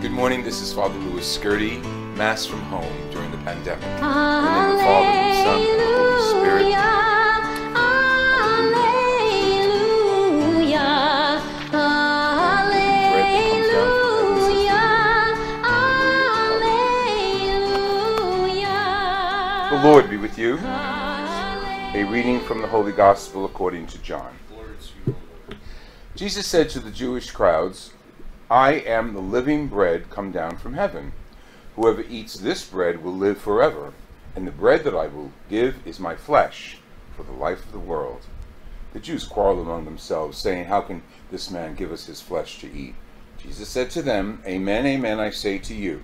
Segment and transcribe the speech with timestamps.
[0.00, 1.82] Good morning, this is Father Louis Scurti,
[2.16, 3.84] Mass from home during the pandemic.
[3.84, 6.62] In the name of the Father, and the Son, and the Holy Spirit.
[19.70, 20.56] The Lord be with you.
[20.56, 24.34] A reading from the Holy Gospel according to John.
[26.16, 27.92] Jesus said to the Jewish crowds,
[28.50, 31.12] I am the living bread come down from heaven.
[31.76, 33.92] Whoever eats this bread will live forever,
[34.34, 36.78] and the bread that I will give is my flesh
[37.16, 38.22] for the life of the world.
[38.92, 42.72] The Jews quarreled among themselves, saying, How can this man give us his flesh to
[42.74, 42.96] eat?
[43.38, 46.02] Jesus said to them, Amen, amen, I say to you.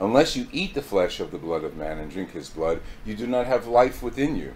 [0.00, 3.14] Unless you eat the flesh of the blood of man and drink his blood, you
[3.14, 4.54] do not have life within you.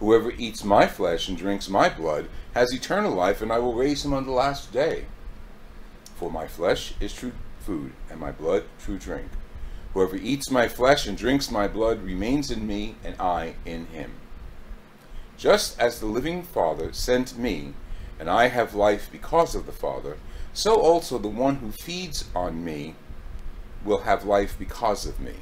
[0.00, 4.04] Whoever eats my flesh and drinks my blood has eternal life, and I will raise
[4.04, 5.06] him on the last day.
[6.20, 9.30] For my flesh is true food, and my blood true drink.
[9.94, 14.12] Whoever eats my flesh and drinks my blood remains in me, and I in him.
[15.38, 17.72] Just as the living Father sent me,
[18.18, 20.18] and I have life because of the Father,
[20.52, 22.96] so also the one who feeds on me
[23.82, 25.36] will have life because of me.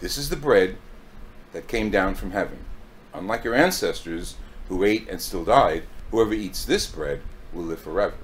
[0.00, 0.76] This is the bread
[1.54, 2.58] that came down from heaven.
[3.14, 4.36] Unlike your ancestors
[4.68, 7.22] who ate and still died, whoever eats this bread
[7.54, 8.16] will live forever.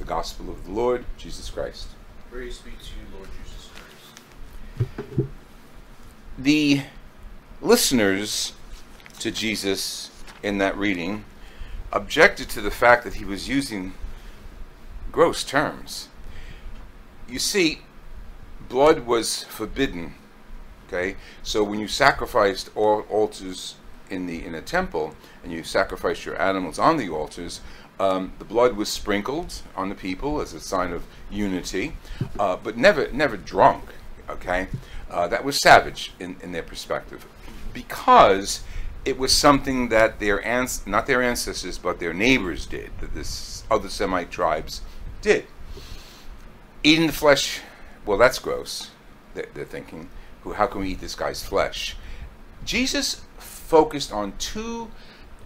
[0.00, 1.88] The Gospel of the Lord Jesus Christ.
[2.32, 3.68] Praise be to you, Lord Jesus
[4.88, 5.28] Christ.
[6.38, 6.82] The
[7.60, 8.54] listeners
[9.18, 10.10] to Jesus
[10.42, 11.26] in that reading
[11.92, 13.92] objected to the fact that he was using
[15.12, 16.08] gross terms.
[17.28, 17.80] You see,
[18.70, 20.14] blood was forbidden.
[20.88, 23.74] Okay, so when you sacrificed all altars
[24.08, 25.14] in the in a temple
[25.44, 27.60] and you sacrificed your animals on the altars,
[28.00, 31.92] um, the blood was sprinkled on the people as a sign of unity,
[32.38, 33.84] uh, but never never drunk.
[34.28, 34.68] Okay,
[35.10, 37.26] uh, that was savage in, in their perspective,
[37.74, 38.62] because
[39.04, 43.64] it was something that their ans- not their ancestors but their neighbors did, that this
[43.70, 44.80] other Semite tribes
[45.20, 45.46] did.
[46.82, 47.60] Eating the flesh,
[48.06, 48.90] well, that's gross.
[49.34, 50.08] They're, they're thinking,
[50.42, 50.54] "Who?
[50.54, 51.96] How can we eat this guy's flesh?
[52.64, 54.90] Jesus focused on two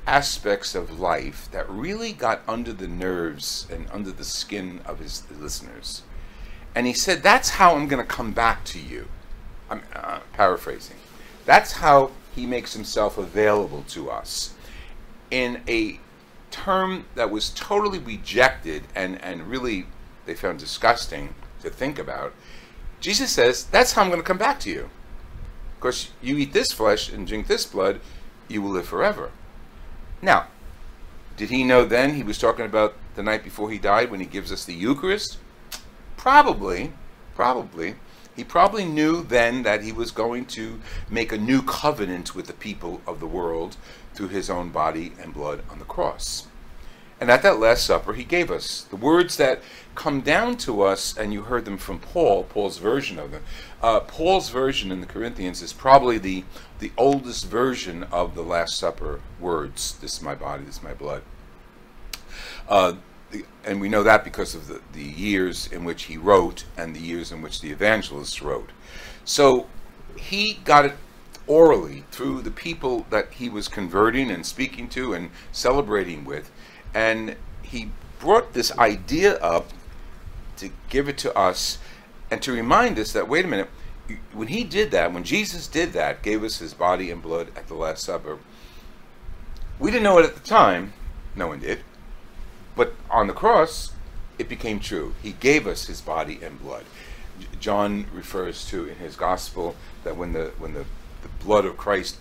[0.07, 5.23] aspects of life that really got under the nerves and under the skin of his
[5.31, 6.03] listeners.
[6.75, 9.09] And he said, That's how I'm going to come back to you.
[9.71, 10.97] I'm uh, paraphrasing.
[11.45, 14.55] That's how he makes himself available to us
[15.31, 16.01] in a
[16.51, 19.87] term that was totally rejected and, and really
[20.27, 22.33] they found disgusting to think about.
[23.01, 24.91] Jesus says, That's how I'm going to come back to you.
[25.79, 28.01] Because you eat this flesh and drink this blood,
[28.49, 29.31] you will live forever.
[30.25, 30.47] Now,
[31.37, 34.27] did he know then he was talking about the night before he died when he
[34.27, 35.37] gives us the Eucharist?
[36.17, 36.95] Probably,
[37.35, 37.97] probably.
[38.35, 40.81] He probably knew then that he was going to
[41.11, 43.77] make a new covenant with the people of the world
[44.15, 46.47] through his own body and blood on the cross.
[47.21, 49.61] And at that Last Supper, he gave us the words that
[49.95, 53.43] come down to us, and you heard them from Paul, Paul's version of them.
[53.83, 56.45] Uh, Paul's version in the Corinthians is probably the,
[56.81, 60.95] the oldest version of the Last Supper words This is my body, this is my
[60.95, 61.23] blood.
[62.69, 62.95] Uh,
[63.65, 67.01] and we know that because of the, the years in which he wrote and the
[67.01, 68.71] years in which the evangelists wrote.
[69.25, 69.67] So
[70.17, 70.95] he got it
[71.47, 76.51] orally through the people that he was converting and speaking to and celebrating with.
[76.95, 77.91] And he
[78.21, 79.71] brought this idea up
[80.57, 81.79] to give it to us
[82.31, 83.69] and to remind us that, wait a minute,
[84.33, 87.69] when he did that, when Jesus did that, gave us his body and blood at
[87.69, 88.39] the Last Supper,
[89.79, 90.93] we didn't know it at the time.
[91.35, 91.81] No one did.
[92.77, 93.93] But on the cross,
[94.39, 95.15] it became true.
[95.23, 96.85] He gave us his body and blood.
[97.59, 99.75] John refers to in his gospel
[100.05, 100.85] that when the when the,
[101.23, 102.19] the blood of Christ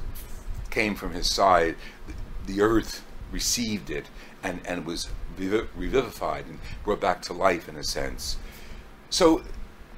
[0.69, 1.75] came from his side,
[2.07, 3.03] the, the earth
[3.33, 4.05] received it
[4.41, 8.37] and, and was revivified and brought back to life in a sense.
[9.09, 9.43] So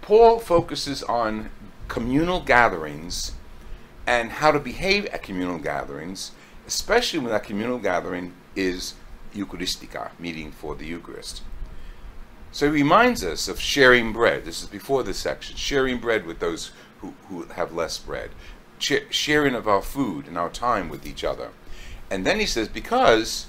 [0.02, 1.52] Paul focuses on
[1.88, 3.34] communal gatherings
[4.08, 6.32] and how to behave at communal gatherings,
[6.66, 8.94] especially when that communal gathering is
[9.34, 11.42] Eucharistica, meeting for the Eucharist.
[12.52, 14.46] So he reminds us of sharing bread.
[14.46, 15.58] This is before this section.
[15.58, 18.30] Sharing bread with those who, who have less bread.
[18.80, 21.50] Sharing of our food and our time with each other.
[22.10, 23.48] And then he says, because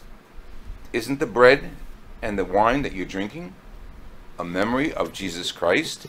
[0.93, 1.71] isn't the bread
[2.23, 3.55] and the wine that you're drinking
[4.39, 6.07] a memory of Jesus Christ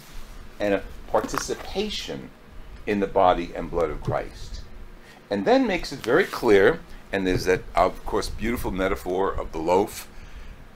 [0.59, 2.29] and a participation
[2.85, 4.61] in the body and blood of Christ?
[5.29, 6.79] And then makes it very clear,
[7.11, 10.07] and there's that, of course, beautiful metaphor of the loaf,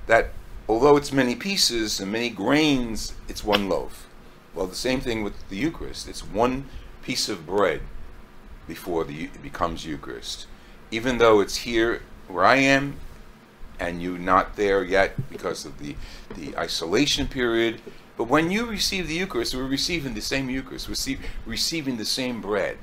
[0.08, 0.32] that
[0.68, 4.08] although it's many pieces and many grains, it's one loaf.
[4.54, 6.10] Well, the same thing with the Eucharist.
[6.10, 6.66] It's one
[7.02, 7.82] piece of bread
[8.68, 10.48] before the, it becomes Eucharist.
[10.92, 12.98] Even though it's here where I am,
[13.80, 15.96] and you're not there yet because of the,
[16.36, 17.82] the isolation period,
[18.16, 22.42] but when you receive the Eucharist, we're receiving the same Eucharist, we're receiving the same
[22.42, 22.78] bread.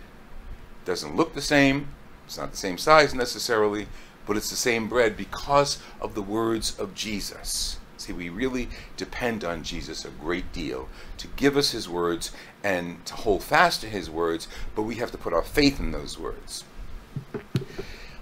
[0.85, 1.89] Doesn't look the same,
[2.27, 3.87] it's not the same size necessarily,
[4.27, 7.79] but it's the same bread because of the words of Jesus.
[7.97, 10.89] See, we really depend on Jesus a great deal
[11.19, 12.33] to give us his words
[12.65, 15.93] and to hold fast to his words, but we have to put our faith in
[15.93, 16.65] those words.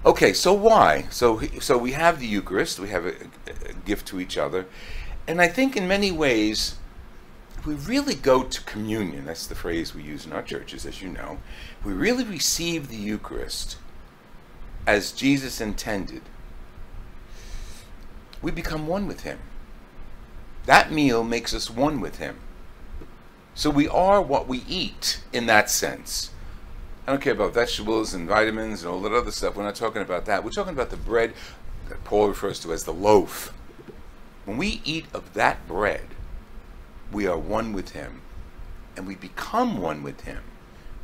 [0.06, 1.06] Okay, so why?
[1.10, 3.14] So, so we have the Eucharist, we have a,
[3.68, 4.66] a gift to each other,
[5.26, 6.76] and I think in many ways,
[7.66, 11.08] we really go to communion, that's the phrase we use in our churches, as you
[11.08, 11.38] know,
[11.84, 13.78] we really receive the Eucharist
[14.86, 16.22] as Jesus intended,
[18.40, 19.40] we become one with him.
[20.66, 22.38] That meal makes us one with Him.
[23.54, 26.30] So we are what we eat in that sense.
[27.06, 29.54] I don't care about vegetables and vitamins and all that other stuff.
[29.54, 30.42] We're not talking about that.
[30.42, 31.34] We're talking about the bread
[31.88, 33.52] that Paul refers to as the loaf.
[34.44, 36.08] When we eat of that bread,
[37.12, 38.22] we are one with Him
[38.96, 40.42] and we become one with Him.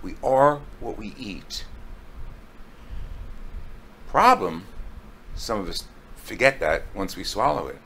[0.03, 1.67] We are what we eat.
[4.09, 4.67] Problem,
[5.37, 5.85] some of us
[6.17, 7.79] forget that once we swallow it.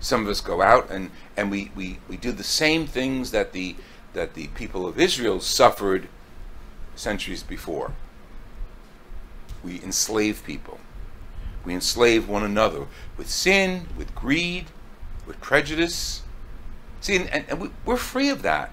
[0.00, 3.52] Some of us go out and, and we, we, we do the same things that
[3.52, 3.76] the,
[4.14, 6.08] that the people of Israel suffered
[6.96, 7.92] centuries before.
[9.62, 10.80] We enslave people.
[11.64, 14.66] We enslave one another with sin, with greed,
[15.26, 16.22] with prejudice.
[17.00, 18.72] See, and, and we, we're free of that.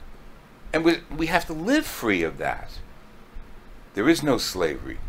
[0.73, 2.79] And we, we have to live free of that.
[3.93, 4.99] There is no slavery.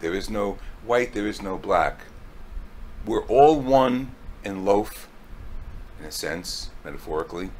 [0.00, 2.00] There is no white, there is no black.
[3.04, 4.14] We're all one
[4.44, 5.08] in loaf
[5.98, 7.50] in a sense, metaphorically.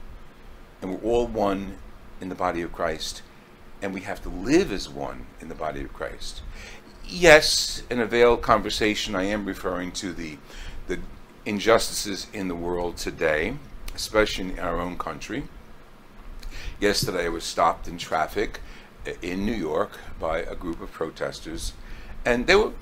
[0.80, 1.76] And we're all one
[2.20, 3.22] in the body of Christ,
[3.82, 6.42] and we have to live as one in the body of Christ.
[7.04, 10.38] Yes, in a veiled conversation, I am referring to the,
[10.86, 11.00] the
[11.44, 13.56] injustices in the world today,
[13.94, 15.44] especially in our own country.
[16.78, 18.60] Yesterday, I was stopped in traffic
[19.22, 21.72] in New York by a group of protesters,
[22.24, 22.72] and they were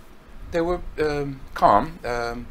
[0.51, 2.47] they were um, calm, um,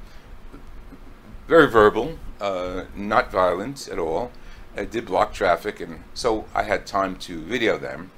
[1.48, 4.32] very verbal, uh, not violent at all.
[4.76, 8.12] I did block traffic, and so I had time to video them.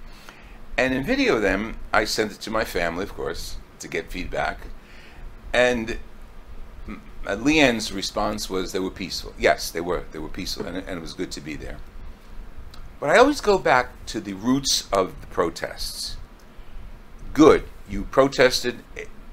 [0.80, 4.60] And in video them, I sent it to my family, of course, to get feedback.
[5.52, 5.98] And
[7.28, 9.34] uh, Leanne's response was they were peaceful.
[9.38, 10.06] Yes, they were.
[10.14, 11.80] They were peaceful, and, and it was good to be there.
[13.02, 16.16] But I always go back to the roots of the protests.
[17.34, 18.80] Good, you protested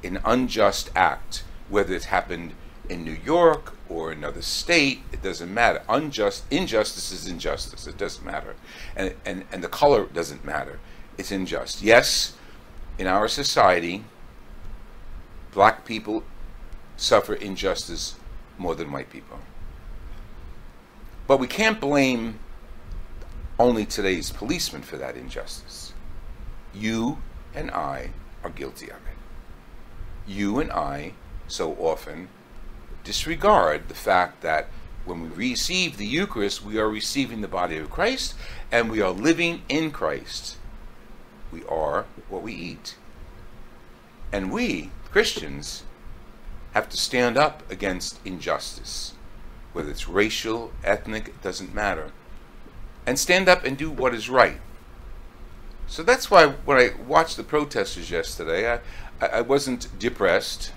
[0.03, 2.55] an unjust act, whether it happened
[2.89, 5.83] in New York or another state, it doesn't matter.
[5.89, 7.87] Unjust injustice is injustice.
[7.87, 8.57] It doesn't matter.
[8.97, 10.81] And and, and the color doesn't matter.
[11.19, 11.83] It's unjust.
[11.83, 12.35] Yes,
[12.99, 14.05] in our society,
[15.53, 16.25] black people
[16.97, 18.17] suffer injustice
[18.59, 19.39] more than white people.
[21.27, 22.39] But we can't blame
[23.59, 25.93] only today's policemen for that injustice.
[26.75, 27.19] You
[27.55, 28.11] and I
[28.45, 29.17] are guilty of it.
[30.27, 31.13] You and I
[31.49, 32.29] so often
[33.05, 34.69] disregard the fact that
[35.05, 38.35] when we receive the Eucharist, we are receiving the body of Christ
[38.73, 40.57] and we are living in Christ.
[41.53, 42.97] We are what we eat.
[44.33, 45.85] And we, Christians,
[46.73, 49.15] have to stand up against injustice,
[49.73, 52.13] whether it's racial, ethnic, it doesn't matter,
[53.07, 54.61] and stand up and do what is right.
[55.87, 58.81] So that's why when I watched the protesters yesterday,
[59.21, 60.73] I, I wasn't depressed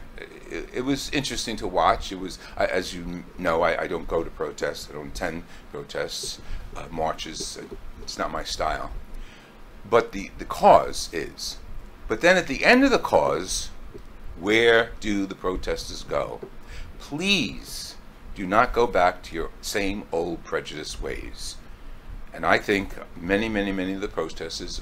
[0.51, 2.11] it, was interesting to watch.
[2.11, 4.88] It was, as you know, I, I, don't go to protests.
[4.89, 6.39] I don't attend protests,
[6.75, 7.59] uh, marches.
[8.01, 8.91] It's not my style.
[9.88, 11.57] But the, the cause is.
[12.07, 13.69] But then at the end of the cause,
[14.39, 16.39] where do the protesters go?
[16.98, 17.95] Please
[18.36, 21.57] do not go back to your same old prejudiced ways.
[22.33, 24.81] And I think many, many, many of the protesters,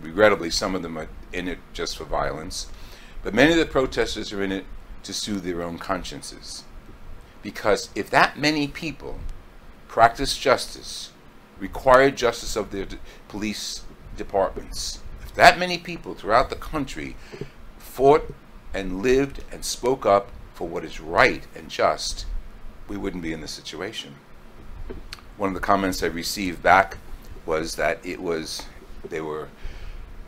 [0.00, 2.66] regrettably, some of them are in it just for violence
[3.22, 4.64] but many of the protesters are in it
[5.04, 6.64] to soothe their own consciences.
[7.40, 9.18] Because if that many people
[9.88, 11.11] practice justice,
[11.58, 13.82] required justice of their d- police
[14.16, 17.16] departments, if that many people throughout the country
[17.78, 18.34] fought
[18.74, 22.26] and lived and spoke up for what is right and just,
[22.88, 24.14] we wouldn't be in this situation.
[25.36, 26.98] One of the comments I received back
[27.46, 28.62] was that it was
[29.08, 29.48] they were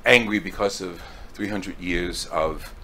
[0.05, 1.01] angry because of
[1.35, 2.75] 300 years of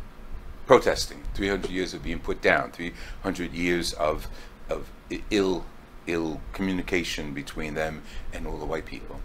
[0.67, 4.29] protesting, 300 years of being put down, 300 years of
[4.69, 4.89] of
[5.31, 5.65] ill
[6.13, 8.03] ill communication between them
[8.33, 9.21] and all the white people.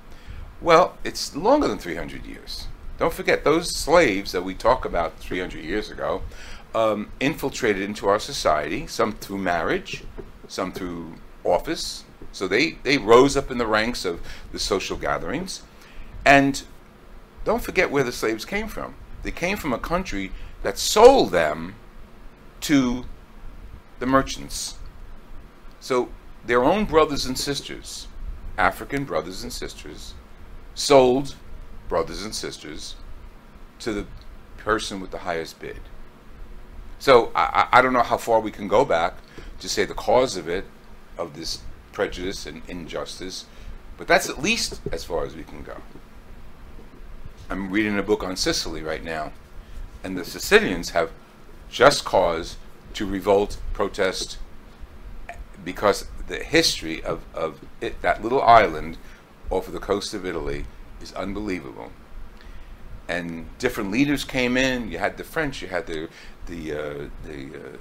[0.61, 2.67] Well, it's longer than 300 years.
[2.97, 6.21] Don't forget those slaves that we talk about 300 years ago
[6.73, 10.03] um, infiltrated into our society, some through marriage,
[10.47, 12.03] some through office.
[12.31, 15.61] So they, they rose up in the ranks of the social gatherings.
[16.25, 16.63] And
[17.45, 18.95] don't forget where the slaves came from.
[19.23, 20.31] They came from a country
[20.63, 21.75] that sold them
[22.61, 23.05] to
[23.99, 24.75] the merchants.
[25.79, 26.09] So
[26.45, 28.07] their own brothers and sisters,
[28.57, 30.13] African brothers and sisters,
[30.73, 31.35] sold
[31.87, 32.95] brothers and sisters
[33.79, 34.05] to the
[34.57, 35.79] person with the highest bid.
[36.99, 39.15] So I, I don't know how far we can go back
[39.59, 40.65] to say the cause of it,
[41.17, 41.59] of this
[41.91, 43.45] prejudice and injustice,
[43.97, 45.77] but that's at least as far as we can go.
[47.49, 49.31] I'm reading a book on Sicily right now,
[50.03, 51.11] and the Sicilians have
[51.69, 52.57] just cause
[52.93, 54.37] to revolt, protest,
[55.63, 58.97] because the history of, of it, that little island
[59.49, 60.65] off of the coast of Italy
[61.01, 61.91] is unbelievable.
[63.07, 64.89] And different leaders came in.
[64.91, 66.09] You had the French, you had the
[66.47, 67.77] the uh, the, uh,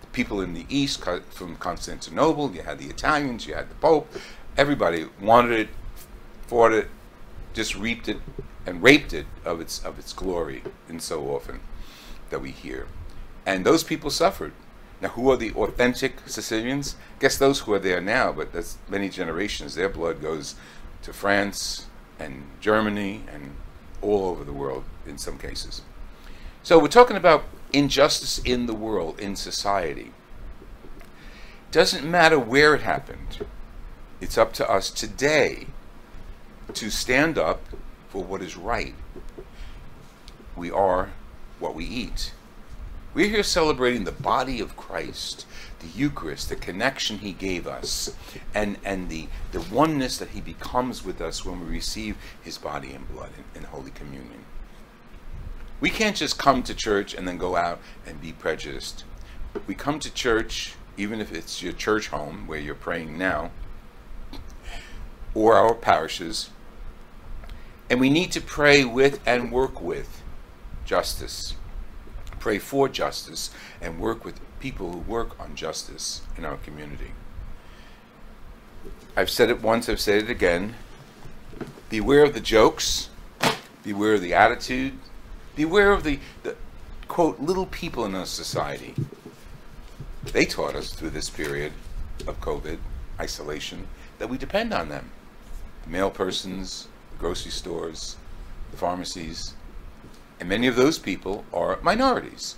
[0.00, 2.52] the people in the east from Constantinople.
[2.52, 3.46] You had the Italians.
[3.46, 4.10] You had the Pope.
[4.56, 5.68] Everybody wanted it,
[6.46, 6.88] fought it,
[7.52, 8.18] just reaped it
[8.64, 11.60] and raped it of its of its glory, and so often
[12.30, 12.86] that we hear.
[13.44, 14.52] And those people suffered.
[15.00, 16.96] Now, who are the authentic Sicilians?
[17.20, 19.74] Guess those who are there now, but that's many generations.
[19.74, 20.54] Their blood goes
[21.02, 21.86] to France
[22.18, 23.56] and Germany and
[24.00, 25.82] all over the world in some cases.
[26.62, 30.12] So we're talking about injustice in the world, in society.
[31.70, 33.46] Doesn't matter where it happened.
[34.20, 35.66] It's up to us today
[36.72, 37.60] to stand up
[38.08, 38.94] for what is right.
[40.56, 41.10] We are
[41.58, 42.32] what we eat.
[43.16, 45.46] We're here celebrating the body of Christ,
[45.78, 48.14] the Eucharist, the connection He gave us,
[48.54, 52.92] and, and the, the oneness that He becomes with us when we receive His body
[52.92, 54.44] and blood in, in Holy Communion.
[55.80, 59.04] We can't just come to church and then go out and be prejudiced.
[59.66, 63.50] We come to church, even if it's your church home where you're praying now,
[65.32, 66.50] or our parishes,
[67.88, 70.22] and we need to pray with and work with
[70.84, 71.54] justice.
[72.46, 73.50] Pray for justice
[73.80, 77.10] and work with people who work on justice in our community.
[79.16, 80.76] I've said it once, I've said it again.
[81.90, 83.08] Beware of the jokes,
[83.82, 84.92] beware of the attitude,
[85.56, 86.54] beware of the, the
[87.08, 88.94] quote, little people in our society.
[90.26, 91.72] They taught us through this period
[92.28, 92.78] of COVID
[93.18, 93.88] isolation
[94.20, 95.10] that we depend on them.
[95.82, 98.16] The mail persons, the grocery stores,
[98.70, 99.54] the pharmacies,
[100.38, 102.56] and many of those people are minorities.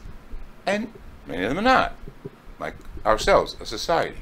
[0.67, 0.93] And
[1.27, 1.97] many of them are not,
[2.59, 2.75] like
[3.07, 4.19] ourselves, a society.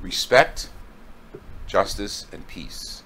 [0.00, 0.70] Respect,
[1.66, 3.02] justice, and peace.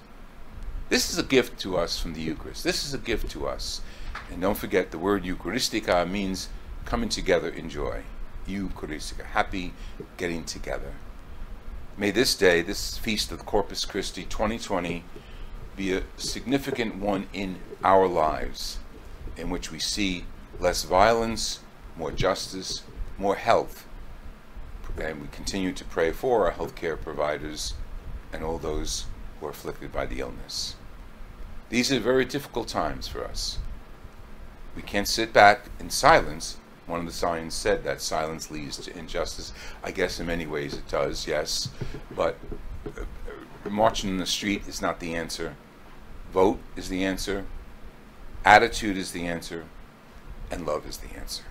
[0.89, 2.63] This is a gift to us from the Eucharist.
[2.63, 3.81] This is a gift to us.
[4.29, 6.49] And don't forget, the word Eucharistica means
[6.85, 8.03] coming together in joy.
[8.47, 9.73] Eucharistica, happy
[10.17, 10.93] getting together.
[11.97, 15.03] May this day, this feast of Corpus Christi 2020,
[15.75, 18.79] be a significant one in our lives,
[19.37, 20.25] in which we see
[20.59, 21.59] less violence,
[21.97, 22.83] more justice,
[23.17, 23.85] more health.
[24.99, 27.75] And we continue to pray for our healthcare providers
[28.33, 29.05] and all those
[29.39, 30.75] who are afflicted by the illness.
[31.69, 33.59] These are very difficult times for us.
[34.75, 36.57] We can't sit back in silence.
[36.85, 39.53] One of the signs said that silence leads to injustice.
[39.83, 41.69] I guess in many ways it does, yes.
[42.13, 42.37] But
[42.85, 43.01] uh,
[43.65, 45.55] uh, marching in the street is not the answer.
[46.33, 47.45] Vote is the answer.
[48.43, 49.65] Attitude is the answer.
[50.49, 51.43] And love is the answer.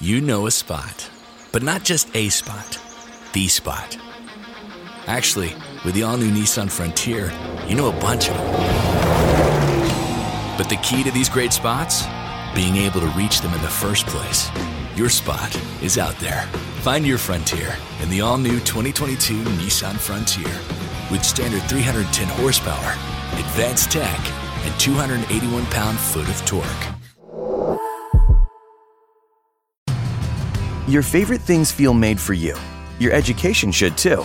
[0.00, 1.08] You know a spot,
[1.50, 2.78] but not just a spot,
[3.32, 3.96] the spot.
[5.06, 7.30] Actually, with the all new Nissan Frontier,
[7.68, 8.46] you know a bunch of them.
[10.56, 12.04] But the key to these great spots?
[12.54, 14.48] Being able to reach them in the first place.
[14.96, 16.42] Your spot is out there.
[16.80, 20.48] Find your frontier in the all new 2022 Nissan Frontier.
[21.10, 22.92] With standard 310 horsepower,
[23.38, 24.20] advanced tech,
[24.64, 26.66] and 281 pound foot of torque.
[30.88, 32.56] Your favorite things feel made for you.
[32.98, 34.24] Your education should too.